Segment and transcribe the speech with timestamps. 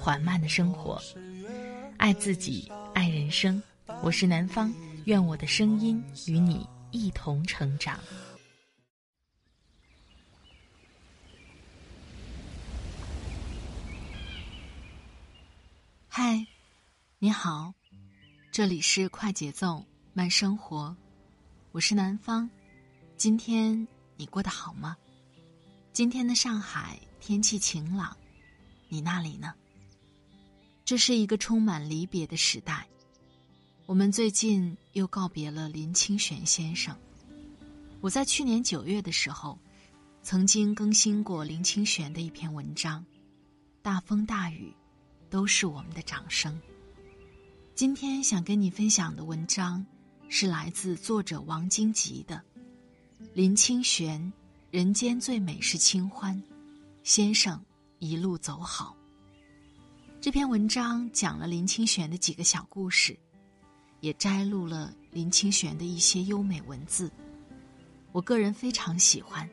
[0.00, 0.98] 缓慢的生活，
[1.98, 3.62] 爱自己，爱人生。
[4.02, 4.72] 我是南方，
[5.04, 8.00] 愿我的声音与你一同成长。
[16.08, 16.46] 嗨，
[17.18, 17.74] 你好，
[18.50, 19.84] 这里是快节奏。
[20.14, 20.96] 慢生活，
[21.72, 22.48] 我是南方。
[23.18, 24.96] 今天你过得好吗？
[25.92, 28.16] 今天的上海天气晴朗，
[28.88, 29.52] 你那里呢？
[30.90, 32.84] 这是一个充满离别的时代。
[33.86, 36.98] 我们最近又告别了林清玄先生。
[38.00, 39.56] 我在去年九月的时候，
[40.24, 43.00] 曾经更新过林清玄的一篇文章，
[43.82, 44.74] 《大风大雨，
[45.30, 46.52] 都是我们的掌声》。
[47.76, 49.86] 今天想跟你分享的文章。
[50.28, 52.42] 是来自作者王荆吉的
[53.32, 54.32] 《林清玄，
[54.72, 56.42] 人间最美是清欢，
[57.04, 57.64] 先生
[58.00, 58.96] 一路走好》。
[60.20, 63.18] 这篇文章讲了林清玄的几个小故事，
[64.00, 67.10] 也摘录了林清玄的一些优美文字。
[68.12, 69.48] 我个人非常喜欢，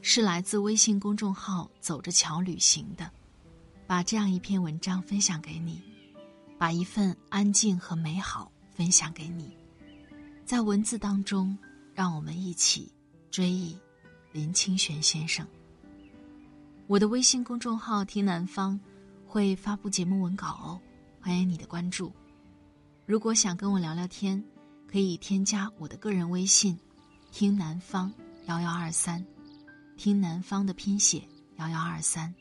[0.00, 3.10] 是来自微信公众号“走着桥旅行”的，
[3.86, 5.82] 把这样一篇文章分享给你，
[6.56, 9.54] 把一份安静和美好分享给你。
[10.46, 11.58] 在文字当中，
[11.92, 12.90] 让我们一起
[13.30, 13.78] 追忆
[14.32, 15.46] 林清玄先生。
[16.86, 18.80] 我的微信公众号“听南方”
[19.34, 20.80] 会发布节目文稿哦，
[21.20, 22.12] 欢迎你的关注。
[23.04, 24.40] 如果想跟我聊聊天，
[24.86, 26.78] 可以添加我的个人微信
[27.32, 28.14] “听南方
[28.46, 29.26] 幺幺二三”，
[29.98, 31.20] 听南方的拼写
[31.56, 32.32] 幺幺二三。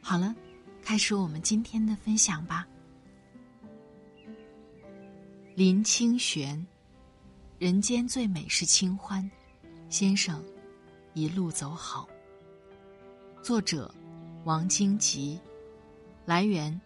[0.00, 0.34] 好了，
[0.80, 2.66] 开始我们今天的分享吧。
[5.54, 6.66] 林清玄。
[7.58, 9.30] 人间最美是清欢，
[9.90, 10.42] 先生，
[11.12, 12.08] 一路走好。
[13.42, 13.92] 作者：
[14.44, 15.38] 王荆吉，
[16.28, 16.78] 来源：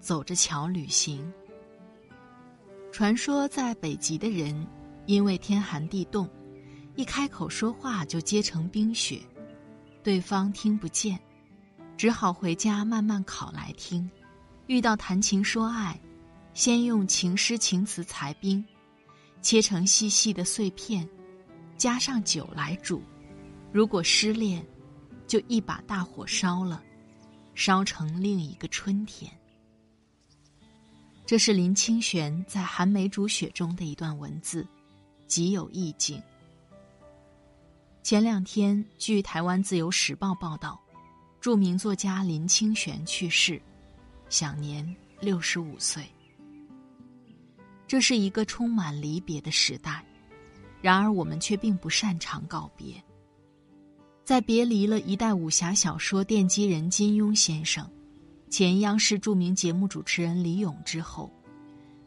[0.00, 1.32] 走着桥旅行。
[2.90, 4.66] 传说在北极的人，
[5.06, 6.28] 因为天寒地冻，
[6.96, 9.20] 一开口说话就结成冰雪，
[10.02, 11.16] 对方听不见，
[11.96, 14.10] 只好回家慢慢烤来听。
[14.66, 15.96] 遇到谈情说爱，
[16.52, 18.64] 先用情诗情词裁冰。
[19.40, 21.08] 切成细细的碎片，
[21.76, 23.00] 加上酒来煮。
[23.70, 24.66] 如果失恋，
[25.28, 26.82] 就一把大火烧了，
[27.58, 29.28] 烧成另一个春天。
[31.26, 34.64] 这是林清玄在《寒梅煮雪》中的一段文字，
[35.26, 36.22] 极有意境。
[38.04, 40.80] 前两天，据台湾自由时报报道，
[41.40, 43.60] 著名作家林清玄去世，
[44.28, 46.06] 享年六十五岁。
[47.88, 50.04] 这是一个充满离别的时代，
[50.80, 53.02] 然而我们却并不擅长告别。
[54.28, 57.90] 在别离了一代武侠小说奠基人金庸先生、
[58.50, 61.32] 前央视著名节目主持人李咏之后，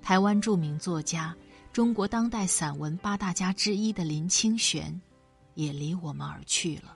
[0.04, 1.36] 台湾著名作家、
[1.74, 5.02] 中国当代散文八大家之一的林清玄，
[5.56, 6.96] 也离我们而去了。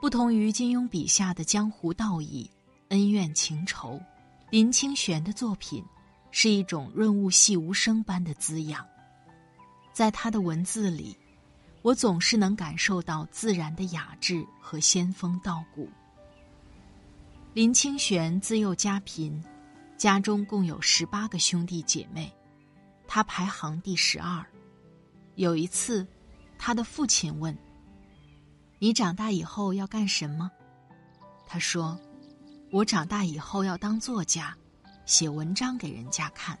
[0.00, 2.50] 不同于金庸笔下的江湖道义、
[2.88, 4.00] 恩怨情仇，
[4.48, 5.84] 林清玄的作品。
[6.30, 8.86] 是一种润物细无声般的滋养，
[9.92, 11.14] 在他的文字里，
[11.86, 15.88] 我总是能感受到自然的雅致和仙风道骨。
[17.54, 19.40] 林清玄自幼家贫，
[19.96, 22.34] 家中共有十八个兄弟姐妹，
[23.06, 24.44] 他排行第十二。
[25.36, 26.04] 有一次，
[26.58, 27.56] 他的父亲问
[28.80, 30.50] ：“你长大以后要干什么？”
[31.46, 31.96] 他说
[32.72, 34.52] ：“我长大以后要当作家。”
[35.06, 36.58] 写文章给人家看。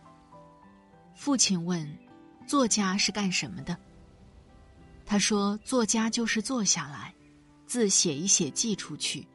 [1.16, 1.84] 父亲问
[2.46, 3.76] ：“作家是干什么的？”
[5.06, 7.14] 他说：“作家就是坐下来，
[7.64, 9.26] 字写一写寄出去，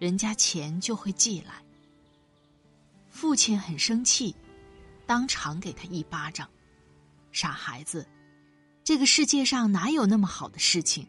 [0.00, 1.62] 人家钱就会寄来。”
[3.08, 4.34] 父亲很生气，
[5.06, 6.50] 当场给他一巴掌
[7.30, 8.06] ：“傻孩子，
[8.82, 11.06] 这个世界上哪有那么好的事情？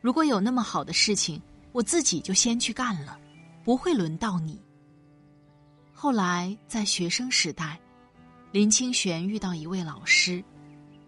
[0.00, 1.42] 如果有那么好的事情，
[1.72, 3.18] 我自己就先去干了，
[3.64, 4.62] 不会轮到你。”
[5.92, 7.78] 后来在学生时代，
[8.52, 10.42] 林清玄遇到一位老师，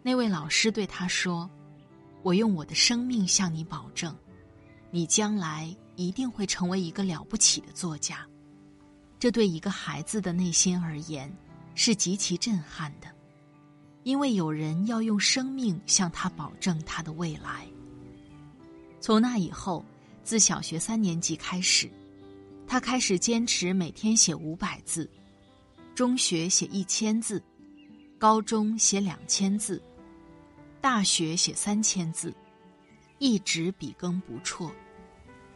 [0.02, 1.48] 那位老师对他说
[2.22, 4.16] ：“我用我的生命向你保证，
[4.90, 8.26] 你将来一定会成为一个了不起的作家。”
[9.18, 11.32] 这对一个孩子的内心而言
[11.74, 13.06] 是极其震撼的，
[14.02, 17.66] 因为有人要用生命向他保证他的未来。
[19.00, 19.84] 从那以后，
[20.24, 21.88] 自小学三年级开始，
[22.66, 25.08] 他开始坚持每天写五百字，
[25.94, 27.40] 中学写一千字，
[28.18, 29.80] 高中写两千字，
[30.82, 32.34] 大学写三千字，
[33.20, 34.68] 一直笔耕不辍。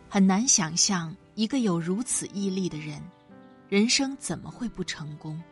[0.08, 3.02] 很难想象一个有如此毅力的人，
[3.69, 5.43] 人生怎么会不成功？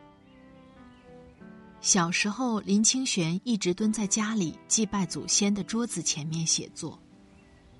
[1.81, 6.97] 小时候，林清玄一直蹲在家里祭拜祖先的桌子前面写作。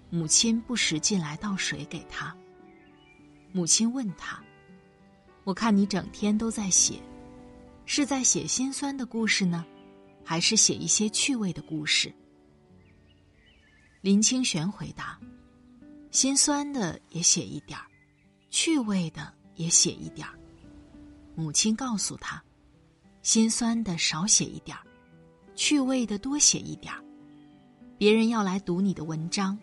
[0.09, 2.35] 母亲不时进来倒水给他。
[3.53, 4.43] 母亲问他
[5.45, 6.99] ：“我看你整天都在写，
[7.85, 9.65] 是在写心酸的故事呢，
[10.25, 12.13] 还是写一些趣味的故事？”
[14.01, 15.17] 林清玄回答
[16.11, 17.85] ：“心酸的也写一点儿，
[18.49, 20.37] 趣味的也写一点儿。”
[21.35, 22.43] 母亲告诉他
[23.23, 24.83] ：“心酸的少写一点儿，
[25.55, 27.01] 趣味的多写一点儿。
[27.97, 29.57] 别人要来读你的文章。”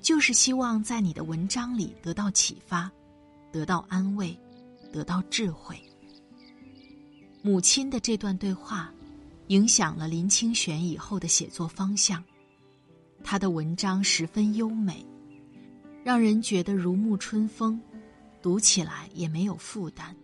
[0.00, 2.90] 就是希望在你的文章里得到启发，
[3.52, 4.38] 得到安慰，
[4.92, 5.76] 得到智慧。
[7.42, 8.94] 母亲的这段对话，
[9.48, 12.22] 影响了林清玄以后的写作方向。
[13.22, 15.04] 他的文章十分优美，
[16.04, 17.80] 让人觉得如沐春风，
[18.40, 20.14] 读起来也没有负担。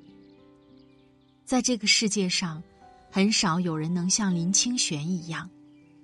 [1.44, 2.62] 在这个世界上，
[3.10, 5.50] 很少有人能像林清玄一样，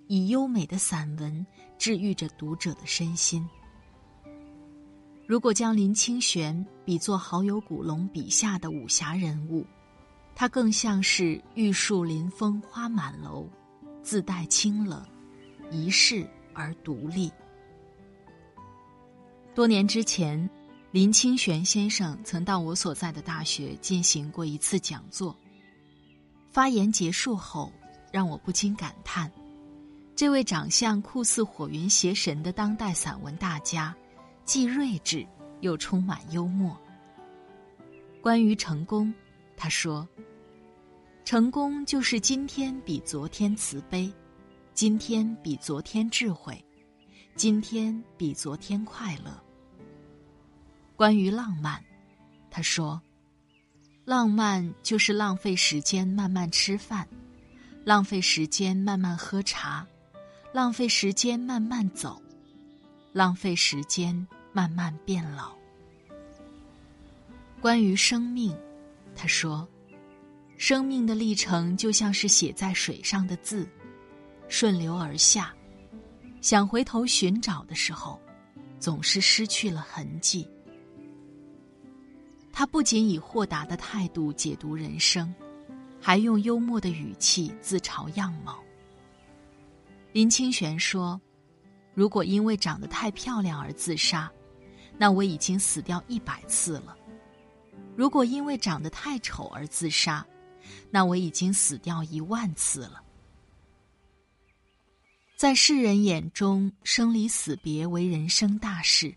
[0.09, 1.47] 以优美的散文
[1.79, 3.49] 治愈着读者的身心。
[5.27, 9.65] 如果将林清玄比作好友古龙笔下的武侠人物，
[10.41, 13.47] 他更像是玉树临风花满楼，
[14.03, 15.07] 自带清冷，
[15.71, 17.31] 一世而独立。
[19.55, 20.49] 多年之前，
[20.93, 25.37] 林清玄先生曾到我所在的大学进行过一次讲座。
[26.51, 27.71] 发言结束后，
[28.11, 29.31] 让我不禁感叹：
[30.17, 33.95] 这位长相酷似火云邪神的当代散文大家。
[34.47, 35.27] 既睿智，
[35.61, 36.75] 又充满幽默。
[38.23, 39.13] 关于成功，
[39.55, 40.09] 他说
[41.25, 44.13] ：“成功就是今天比昨天慈悲，
[44.75, 46.65] 今天比昨天智慧，
[47.37, 49.31] 今天比昨天快乐。”
[50.97, 51.83] 关于浪漫，
[52.51, 53.01] 他说
[54.05, 57.07] ：“浪漫就是浪费时间慢慢吃饭，
[57.85, 59.87] 浪费时间慢慢喝茶，
[60.53, 62.21] 浪费时间慢慢走，
[63.13, 65.55] 浪费时间。”慢慢变老。
[67.61, 68.53] 关于生命，
[69.15, 69.69] 他说
[70.61, 73.67] ：“生命的历程就像是写在水上的字，
[74.47, 75.55] 顺流而下。
[76.43, 78.21] 想回头寻找的时候，
[78.79, 80.47] 总是失去了痕迹。”
[82.53, 85.35] 他不仅以豁达的态度解读人生，
[85.99, 88.63] 还用幽默的语气自嘲样貌。
[90.13, 91.19] 林清玄说
[91.95, 94.31] ：“如果因为长得太漂亮而自杀。”
[94.99, 96.95] 那我已经死掉一百次了。
[97.97, 100.27] 如果因为长得太丑而自杀，
[100.91, 103.03] 那我已经死掉一万次了。
[105.37, 109.15] 在世人眼中，生离死别为人生大事，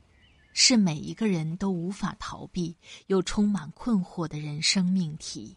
[0.53, 2.75] 是每一个人都无法逃避
[3.07, 5.55] 又充满困惑的人生命题。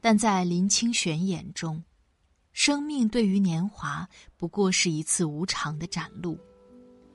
[0.00, 1.82] 但在林清玄眼中，
[2.52, 6.38] 生命对于年华不过是一次无常的展露，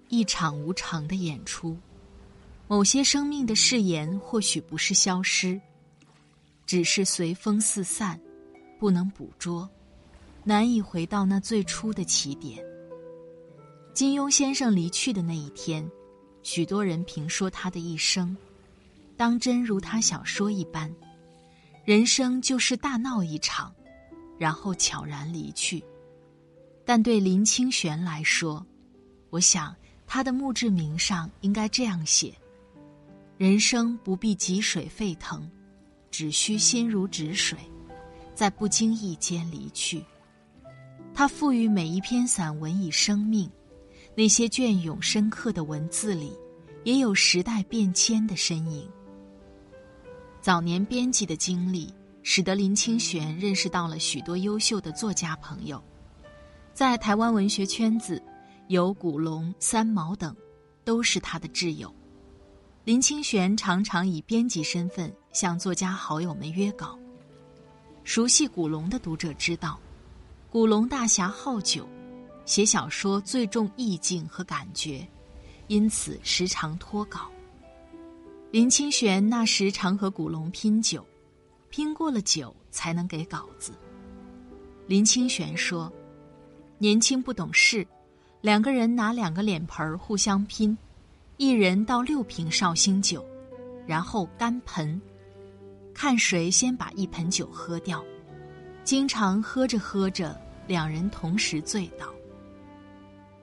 [0.07, 1.77] 一场无常的演出。
[2.67, 5.59] 某些生命的誓言或许不是消失，
[6.69, 8.21] 只是随风四散，
[8.77, 9.67] 不能捕捉，
[10.43, 12.63] 难以回到那最初的起点。
[13.91, 15.83] 金庸先生离去的那一天，
[16.43, 18.37] 许多人评说他的一生，
[19.17, 20.93] 当真如他小说一般，
[21.85, 23.73] 人生就是大闹一场，
[24.37, 25.83] 然后悄然离去。
[26.85, 28.63] 但对林清玄来说，
[29.31, 32.31] 我想他的墓志铭上应该这样写。
[33.39, 35.49] 人生不必急水沸腾，
[36.09, 37.57] 只需心如止水，
[38.35, 40.03] 在不经意间离去。
[41.13, 43.49] 他赋予每一篇散文以生命，
[44.15, 46.31] 那些隽永深刻的文字里，
[46.83, 48.87] 也有时代变迁的身影。
[50.41, 55.83] 早年编辑的经历，使得林清玄认识到了许多优秀的作家朋友，
[56.73, 58.21] 在台湾文学圈子，
[58.67, 60.33] 有古龙、三毛等，
[60.85, 61.93] 都是他的挚友。
[62.89, 66.97] 林清玄常常以编辑身份向作家好友们约稿。
[68.03, 69.79] 熟悉古龙的读者知道，
[70.49, 71.87] 古龙大侠好酒，
[72.45, 75.07] 写小说最重意境和感觉，
[75.67, 77.29] 因此时常脱稿。
[78.49, 81.05] 林清玄那时常和古龙拼酒，
[81.69, 83.71] 拼过了酒才能给稿子。
[84.87, 85.93] 林清玄说
[86.79, 87.85] ：“年轻不懂事，
[88.41, 90.75] 两个人拿两个脸盆互相拼，
[91.39, 93.25] 一人倒六瓶绍兴酒，
[93.87, 95.01] 然后干盆，
[95.93, 98.03] 看谁先把一盆酒喝掉。
[98.83, 102.13] 经常喝着喝着，两人同时醉倒。”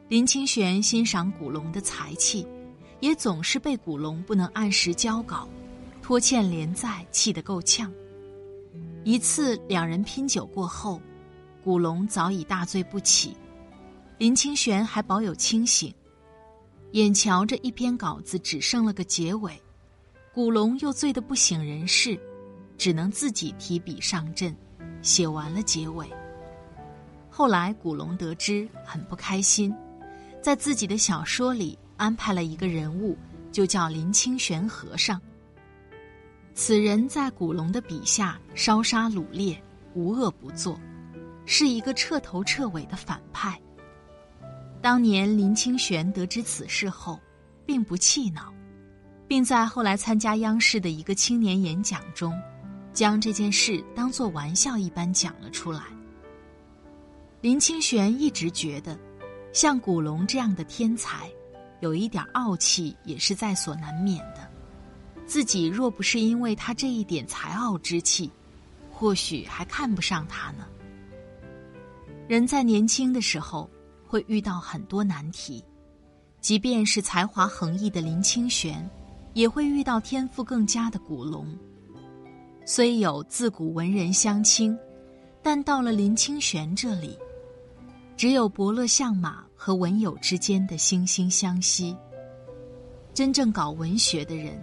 [0.08, 2.46] 林清玄欣赏古龙的才气，
[3.00, 5.48] 也总是被古龙不能按时交稿、
[6.02, 7.90] 拖欠连载气得够呛。
[9.04, 11.00] 一次两人拼酒过后，
[11.64, 13.34] 古龙早已大醉不起，
[14.18, 15.94] 林清玄还保有清醒，
[16.96, 19.52] 眼瞧着一篇稿子只剩了个结尾，
[20.32, 22.18] 古龙又醉得不省人事，
[22.78, 24.56] 只能自己提笔上阵，
[25.02, 26.10] 写完了结尾。
[27.28, 29.74] 后来古龙得知，很不开心。
[30.40, 33.14] 在自己的小说里安排了一个人物，
[33.52, 35.20] 就叫林清玄和尚。
[36.54, 39.62] 此人在古龙的笔下烧杀掳掠，
[39.92, 40.80] 无恶不作，
[41.44, 43.60] 是一个彻头彻尾的反派。
[44.86, 47.18] 当年林清玄得知此事后，
[47.66, 48.54] 并不气恼，
[49.26, 52.32] 并在后来参加央视的一个青年演讲中，
[52.92, 55.82] 将这件事当作玩笑一般讲了出来。
[57.40, 58.96] 林清玄一直觉得。
[59.52, 61.28] 像古龙这样的天才，
[61.80, 64.48] 有一点傲气也是在所难免的。
[65.26, 68.30] 自己若不是因为他这一点才傲之气，
[68.92, 70.64] 或许还看不上他呢。
[72.28, 73.68] 人在年轻的时候
[74.06, 75.62] 会遇到很多难题，
[76.40, 78.88] 即便是才华横溢的林清玄，
[79.34, 81.46] 也会遇到天赋更佳的古龙。
[82.64, 84.76] 虽有自古文人相轻，
[85.42, 87.18] 但到了林清玄这里。
[88.16, 91.94] 只有伯乐相马和文友之间的惺惺相惜。
[93.12, 94.58] 真正搞文学的人，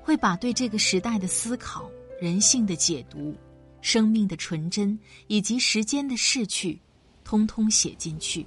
[0.00, 3.34] 会把对这个时代的思考、人性的解读、
[3.80, 4.96] 生命的纯真
[5.26, 6.80] 以及时间的逝去，
[7.24, 8.46] 通通写进去。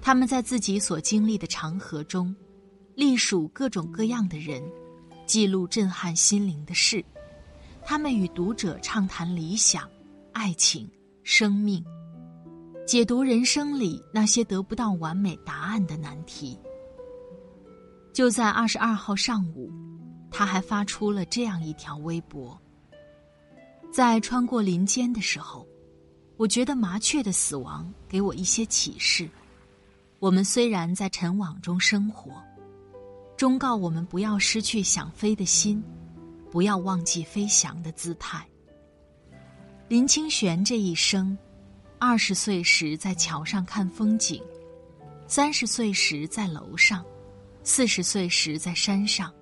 [0.00, 2.34] 他们在自己所经历的长河中，
[2.94, 4.62] 隶属各种各样的人，
[5.26, 7.04] 记录震撼心灵的事。
[7.84, 9.88] 他们与读者畅谈理想、
[10.32, 10.88] 爱情、
[11.22, 11.84] 生命。
[12.86, 16.56] 解读人生里那些得不到完美答案的难题。
[18.12, 19.72] 就在二十二号上午，
[20.30, 22.56] 他还发出了这样一条微博：
[23.92, 25.66] 在穿过林间的时候，
[26.36, 29.28] 我觉得麻雀的死亡给我一些启示。
[30.18, 32.42] 我们虽然在尘网中生活，
[33.36, 35.82] 忠告我们不要失去想飞的心，
[36.50, 38.46] 不要忘记飞翔的姿态。
[39.88, 41.36] 林清玄这一生。
[41.98, 44.42] 二十岁时在桥上看风景，
[45.26, 47.02] 三十岁时在楼上，
[47.62, 49.32] 四十岁时在山上，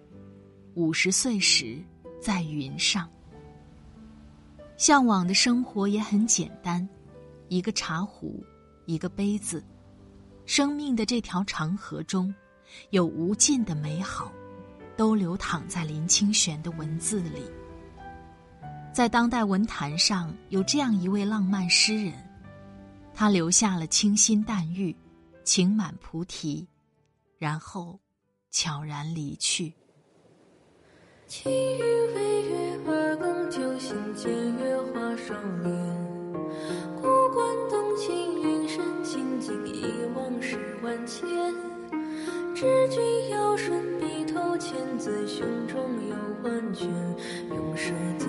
[0.75, 1.83] 五十岁时
[2.21, 3.11] 在云上。
[4.77, 6.89] 向往的生活也很简单，
[7.49, 8.45] 一个茶壶，
[8.87, 9.61] 一个杯子。
[10.47, 12.35] 生命的这条长河中，
[12.91, 14.33] 有无尽的美好，
[14.97, 17.43] 都流淌在林清玄的文字里。
[18.93, 22.15] 在当代文坛上，有这样一位浪漫诗人。
[23.13, 24.95] 他留下了清新淡玉，
[25.45, 26.67] 情满菩提，
[27.39, 27.99] 然后
[28.51, 29.73] 悄然离去。
[31.27, 36.04] 气雨飞月，二更酒醒，见月华双脸。
[39.65, 39.85] 忆
[40.15, 41.29] 往事万千。
[42.55, 46.89] 知君有顺笔头千字，胸中有万卷。
[47.51, 48.27] 用石字，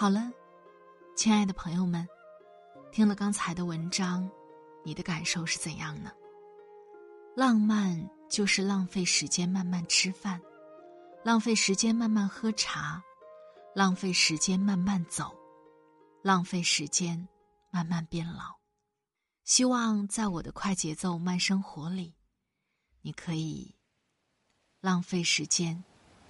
[0.00, 0.32] 好了，
[1.14, 2.08] 亲爱的朋友们，
[2.90, 4.26] 听了刚才的文章。
[4.82, 6.10] 你的感受是怎样呢？
[7.36, 10.40] 浪漫就是浪费时间慢慢吃饭，
[11.22, 13.02] 浪费时间慢慢喝茶，
[13.74, 15.36] 浪费时间慢慢走，
[16.22, 17.28] 浪费时间
[17.70, 18.56] 慢慢变老。
[19.44, 22.14] 希望在我的快节奏慢生活里，
[23.02, 23.76] 你可以
[24.80, 25.84] 浪费时间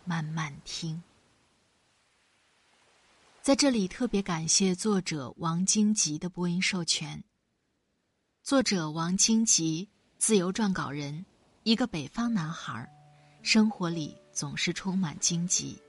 [0.05, 1.00] 慢慢听。
[3.43, 7.25] 在这里特别感谢作者王荆吉的播音授权。
[8.43, 11.25] 作者王清吉，自由撰稿人，
[11.63, 12.87] 一个北方男孩，
[13.41, 15.81] 生活里总是充满荆棘。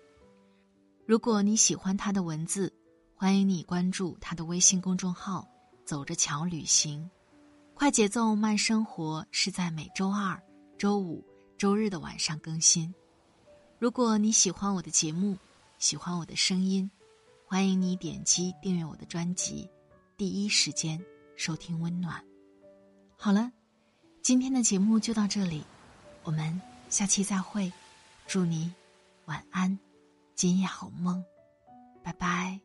[1.05, 2.73] 如果你喜欢他的文字，
[3.13, 5.45] 欢迎你关注他的微信公众号
[5.83, 7.11] “走着瞧旅行”。
[7.75, 10.41] 快节奏慢生活是在每周二、
[10.77, 11.21] 周五、
[11.57, 12.93] 周日的晚上更新。
[13.77, 15.37] 如果你喜欢我的节目，
[15.79, 16.89] 喜欢我的声音，
[17.51, 19.69] 欢迎你点击订阅我的专辑，
[20.15, 20.97] 第一时间
[21.35, 22.23] 收听温暖。
[23.17, 23.51] 好了，
[24.21, 25.61] 今天的节目就到这里，
[26.23, 27.69] 我们下期再会，
[28.25, 28.73] 祝你
[29.25, 29.77] 晚安，
[30.33, 31.21] 今夜好梦，
[32.01, 32.57] 拜拜。